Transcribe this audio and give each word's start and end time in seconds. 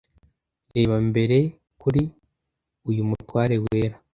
reba 0.75 0.95
mbere 1.09 1.37
kuri 1.81 2.03
uyu 2.89 3.01
mutware 3.09 3.55
wera 3.63 3.97